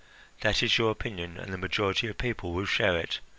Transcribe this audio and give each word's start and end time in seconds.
That 0.39 0.63
is 0.63 0.79
your 0.79 0.89
opinion, 0.89 1.37
and 1.37 1.53
the 1.53 1.59
majority 1.59 2.07
of 2.07 2.17
people 2.17 2.53
will 2.53 2.65
share 2.65 2.97
it. 2.97 3.19